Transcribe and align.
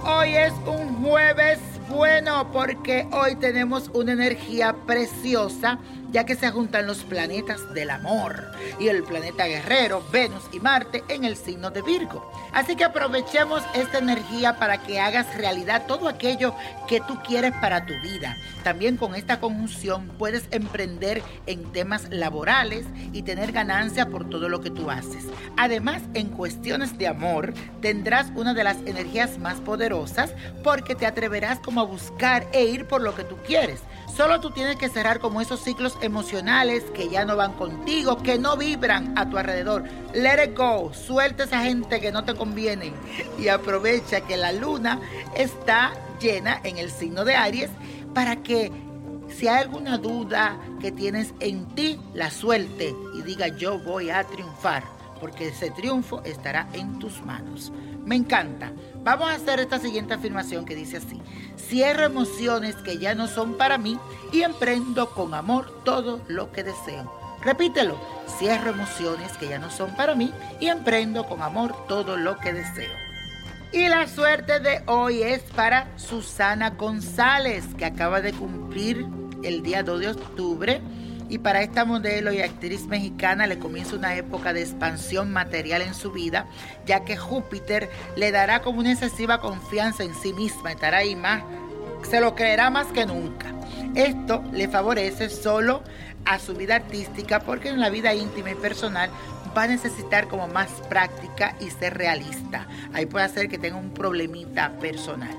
Hoy 0.00 0.36
es 0.36 0.52
un 0.66 1.02
jueves 1.02 1.58
bueno 1.92 2.50
porque 2.50 3.06
hoy 3.12 3.36
tenemos 3.36 3.90
una 3.94 4.12
energía 4.12 4.74
preciosa 4.86 5.78
ya 6.12 6.24
que 6.24 6.36
se 6.36 6.50
juntan 6.50 6.86
los 6.86 6.98
planetas 6.98 7.72
del 7.72 7.90
amor 7.90 8.52
y 8.78 8.88
el 8.88 9.02
planeta 9.02 9.46
guerrero, 9.46 10.04
Venus 10.12 10.44
y 10.52 10.60
Marte 10.60 11.02
en 11.08 11.24
el 11.24 11.36
signo 11.36 11.70
de 11.70 11.82
Virgo. 11.82 12.30
Así 12.52 12.76
que 12.76 12.84
aprovechemos 12.84 13.62
esta 13.74 13.98
energía 13.98 14.58
para 14.58 14.82
que 14.82 15.00
hagas 15.00 15.34
realidad 15.36 15.86
todo 15.86 16.08
aquello 16.08 16.54
que 16.86 17.00
tú 17.00 17.18
quieres 17.26 17.52
para 17.60 17.86
tu 17.86 17.94
vida. 18.02 18.36
También 18.62 18.98
con 18.98 19.14
esta 19.14 19.40
conjunción 19.40 20.08
puedes 20.18 20.44
emprender 20.50 21.22
en 21.46 21.72
temas 21.72 22.08
laborales 22.10 22.84
y 23.12 23.22
tener 23.22 23.52
ganancia 23.52 24.06
por 24.10 24.28
todo 24.28 24.48
lo 24.50 24.60
que 24.60 24.70
tú 24.70 24.90
haces. 24.90 25.24
Además, 25.56 26.02
en 26.12 26.28
cuestiones 26.28 26.98
de 26.98 27.08
amor, 27.08 27.54
tendrás 27.80 28.30
una 28.34 28.52
de 28.52 28.64
las 28.64 28.76
energías 28.84 29.38
más 29.38 29.60
poderosas 29.60 30.34
porque 30.62 30.94
te 30.94 31.06
atreverás 31.06 31.58
como 31.60 31.81
buscar 31.82 32.46
e 32.52 32.64
ir 32.64 32.86
por 32.86 33.00
lo 33.00 33.14
que 33.14 33.24
tú 33.24 33.36
quieres. 33.46 33.80
Solo 34.14 34.40
tú 34.40 34.50
tienes 34.50 34.76
que 34.76 34.90
cerrar 34.90 35.20
como 35.20 35.40
esos 35.40 35.60
ciclos 35.60 35.96
emocionales 36.02 36.84
que 36.94 37.08
ya 37.08 37.24
no 37.24 37.34
van 37.34 37.54
contigo, 37.54 38.22
que 38.22 38.38
no 38.38 38.58
vibran 38.58 39.16
a 39.16 39.28
tu 39.30 39.38
alrededor. 39.38 39.84
Let 40.12 40.44
it 40.44 40.56
go, 40.56 40.92
suelta 40.92 41.44
esa 41.44 41.62
gente 41.62 41.98
que 42.00 42.12
no 42.12 42.24
te 42.24 42.34
conviene 42.34 42.92
y 43.38 43.48
aprovecha 43.48 44.20
que 44.20 44.36
la 44.36 44.52
luna 44.52 45.00
está 45.34 45.92
llena 46.20 46.60
en 46.62 46.76
el 46.76 46.90
signo 46.90 47.24
de 47.24 47.36
Aries 47.36 47.70
para 48.12 48.36
que 48.36 48.70
si 49.28 49.48
hay 49.48 49.62
alguna 49.62 49.96
duda 49.96 50.58
que 50.80 50.92
tienes 50.92 51.32
en 51.40 51.66
ti, 51.74 51.98
la 52.12 52.30
suelte 52.30 52.94
y 53.14 53.22
diga 53.22 53.48
yo 53.48 53.78
voy 53.78 54.10
a 54.10 54.24
triunfar, 54.24 54.84
porque 55.22 55.46
ese 55.46 55.70
triunfo 55.70 56.20
estará 56.24 56.66
en 56.72 56.98
tus 56.98 57.24
manos. 57.24 57.72
Me 58.04 58.16
encanta. 58.16 58.72
Vamos 59.04 59.30
a 59.30 59.34
hacer 59.34 59.60
esta 59.60 59.78
siguiente 59.78 60.14
afirmación 60.14 60.64
que 60.64 60.74
dice 60.74 60.96
así. 60.96 61.22
Cierro 61.56 62.06
emociones 62.06 62.74
que 62.74 62.98
ya 62.98 63.14
no 63.14 63.28
son 63.28 63.56
para 63.56 63.78
mí 63.78 64.00
y 64.32 64.42
emprendo 64.42 65.10
con 65.10 65.32
amor 65.32 65.84
todo 65.84 66.20
lo 66.26 66.50
que 66.50 66.64
deseo. 66.64 67.38
Repítelo. 67.44 67.96
Cierro 68.36 68.70
emociones 68.70 69.30
que 69.38 69.46
ya 69.46 69.60
no 69.60 69.70
son 69.70 69.94
para 69.94 70.16
mí 70.16 70.32
y 70.58 70.66
emprendo 70.66 71.24
con 71.28 71.40
amor 71.40 71.86
todo 71.86 72.16
lo 72.16 72.38
que 72.38 72.52
deseo. 72.52 72.90
Y 73.72 73.88
la 73.88 74.08
suerte 74.08 74.58
de 74.58 74.82
hoy 74.86 75.22
es 75.22 75.42
para 75.42 75.96
Susana 75.96 76.70
González, 76.70 77.64
que 77.78 77.84
acaba 77.84 78.20
de 78.20 78.32
cumplir 78.32 79.06
el 79.44 79.62
día 79.62 79.84
2 79.84 80.00
de 80.00 80.08
octubre. 80.08 80.80
Y 81.28 81.38
para 81.38 81.62
esta 81.62 81.84
modelo 81.84 82.32
y 82.32 82.40
actriz 82.40 82.86
mexicana 82.86 83.46
le 83.46 83.58
comienza 83.58 83.96
una 83.96 84.14
época 84.16 84.52
de 84.52 84.62
expansión 84.62 85.32
material 85.32 85.82
en 85.82 85.94
su 85.94 86.12
vida, 86.12 86.46
ya 86.86 87.04
que 87.04 87.16
Júpiter 87.16 87.90
le 88.16 88.30
dará 88.30 88.60
como 88.62 88.80
una 88.80 88.92
excesiva 88.92 89.40
confianza 89.40 90.04
en 90.04 90.14
sí 90.14 90.32
misma, 90.32 90.72
estará 90.72 90.98
ahí 90.98 91.16
más, 91.16 91.42
se 92.08 92.20
lo 92.20 92.34
creerá 92.34 92.70
más 92.70 92.88
que 92.88 93.06
nunca. 93.06 93.46
Esto 93.94 94.42
le 94.52 94.68
favorece 94.68 95.28
solo 95.28 95.82
a 96.24 96.38
su 96.38 96.54
vida 96.54 96.76
artística 96.76 97.40
porque 97.40 97.68
en 97.68 97.80
la 97.80 97.90
vida 97.90 98.14
íntima 98.14 98.50
y 98.50 98.54
personal 98.54 99.10
va 99.56 99.64
a 99.64 99.66
necesitar 99.66 100.28
como 100.28 100.48
más 100.48 100.70
práctica 100.88 101.56
y 101.60 101.70
ser 101.70 101.96
realista. 101.96 102.66
Ahí 102.92 103.06
puede 103.06 103.24
hacer 103.24 103.48
que 103.48 103.58
tenga 103.58 103.76
un 103.76 103.92
problemita 103.92 104.72
personal. 104.78 105.36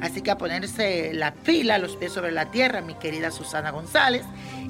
Así 0.00 0.22
que 0.22 0.30
a 0.30 0.38
ponerse 0.38 1.12
la 1.14 1.34
pila, 1.34 1.78
los 1.78 1.96
pies 1.96 2.12
sobre 2.12 2.32
la 2.32 2.50
tierra, 2.50 2.80
mi 2.80 2.94
querida 2.94 3.30
Susana 3.30 3.70
González. 3.70 4.24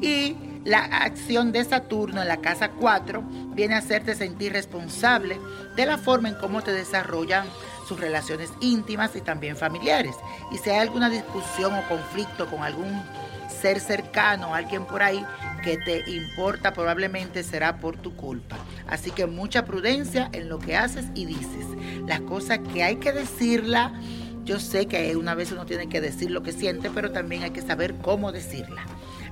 Y 0.00 0.36
la 0.64 0.84
acción 0.84 1.52
de 1.52 1.64
Saturno 1.64 2.22
en 2.22 2.28
la 2.28 2.38
casa 2.38 2.70
4 2.70 3.22
viene 3.54 3.74
a 3.74 3.78
hacerte 3.78 4.14
sentir 4.14 4.52
responsable 4.52 5.38
de 5.76 5.86
la 5.86 5.98
forma 5.98 6.28
en 6.28 6.36
cómo 6.36 6.62
te 6.62 6.72
desarrollan 6.72 7.46
sus 7.88 7.98
relaciones 7.98 8.50
íntimas 8.60 9.16
y 9.16 9.20
también 9.20 9.56
familiares. 9.56 10.14
Y 10.52 10.58
si 10.58 10.70
hay 10.70 10.78
alguna 10.78 11.10
discusión 11.10 11.74
o 11.74 11.88
conflicto 11.88 12.48
con 12.48 12.62
algún 12.62 13.02
ser 13.60 13.80
cercano, 13.80 14.54
alguien 14.54 14.84
por 14.84 15.02
ahí 15.02 15.24
que 15.62 15.76
te 15.78 16.10
importa, 16.10 16.72
probablemente 16.72 17.42
será 17.42 17.78
por 17.78 17.96
tu 17.96 18.14
culpa. 18.16 18.56
Así 18.88 19.10
que 19.10 19.26
mucha 19.26 19.64
prudencia 19.64 20.28
en 20.32 20.48
lo 20.48 20.58
que 20.58 20.76
haces 20.76 21.06
y 21.14 21.26
dices. 21.26 21.66
Las 22.06 22.20
cosas 22.20 22.60
que 22.72 22.82
hay 22.82 22.96
que 22.96 23.12
decirla, 23.12 23.92
yo 24.44 24.58
sé 24.58 24.86
que 24.86 25.14
una 25.16 25.34
vez 25.34 25.52
uno 25.52 25.66
tiene 25.66 25.88
que 25.88 26.00
decir 26.00 26.30
lo 26.30 26.42
que 26.42 26.52
siente, 26.52 26.90
pero 26.90 27.12
también 27.12 27.42
hay 27.42 27.50
que 27.50 27.62
saber 27.62 27.94
cómo 27.96 28.32
decirla. 28.32 28.84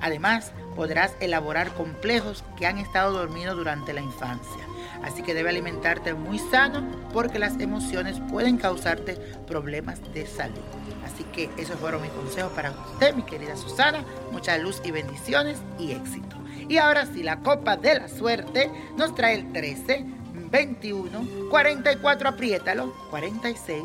Además, 0.00 0.52
podrás 0.76 1.12
elaborar 1.20 1.72
complejos 1.74 2.44
que 2.56 2.66
han 2.66 2.78
estado 2.78 3.12
dormidos 3.12 3.56
durante 3.56 3.92
la 3.92 4.00
infancia. 4.00 4.64
Así 5.02 5.22
que 5.22 5.34
debe 5.34 5.50
alimentarte 5.50 6.14
muy 6.14 6.38
sano 6.38 6.86
porque 7.12 7.38
las 7.38 7.58
emociones 7.60 8.20
pueden 8.30 8.58
causarte 8.58 9.14
problemas 9.46 10.00
de 10.12 10.26
salud. 10.26 10.58
Así 11.04 11.24
que 11.24 11.50
esos 11.56 11.76
fueron 11.76 12.02
mis 12.02 12.10
consejos 12.10 12.52
para 12.52 12.70
usted, 12.70 13.14
mi 13.14 13.22
querida 13.22 13.56
Susana. 13.56 14.04
Mucha 14.30 14.58
luz 14.58 14.80
y 14.84 14.90
bendiciones 14.90 15.58
y 15.78 15.92
éxito. 15.92 16.36
Y 16.68 16.76
ahora 16.76 17.06
sí, 17.06 17.22
la 17.22 17.40
copa 17.40 17.76
de 17.76 17.94
la 17.94 18.08
suerte 18.08 18.70
nos 18.96 19.14
trae 19.14 19.36
el 19.36 19.52
13, 19.52 20.04
21, 20.50 21.48
44, 21.50 22.28
apriétalo, 22.28 22.94
46, 23.10 23.84